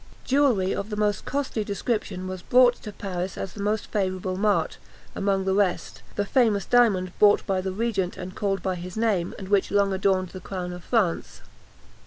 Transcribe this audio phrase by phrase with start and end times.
[0.25, 4.79] Jewellery of the most costly description was brought to Paris as the most favourable mart;
[5.13, 9.35] among the rest, the famous diamond bought by the regent, and called by his name,
[9.37, 11.41] and which long adorned the crown of France.